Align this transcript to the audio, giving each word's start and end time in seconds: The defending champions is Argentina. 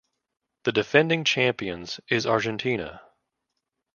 The 0.63 0.71
defending 0.71 1.23
champions 1.25 1.99
is 2.09 2.25
Argentina. 2.25 3.03